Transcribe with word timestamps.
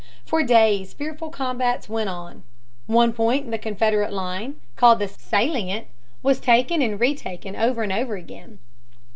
For 0.25 0.41
days 0.41 0.93
fearful 0.93 1.29
combats 1.29 1.87
went 1.87 2.09
on. 2.09 2.41
One 2.87 3.13
point 3.13 3.45
in 3.45 3.51
the 3.51 3.59
Confederate 3.59 4.11
line, 4.11 4.55
called 4.75 4.97
the 4.97 5.07
Salient, 5.07 5.85
was 6.23 6.39
taken 6.39 6.81
and 6.81 6.99
retaken 6.99 7.55
over 7.55 7.83
and 7.83 7.91
over 7.93 8.15
again. 8.15 8.57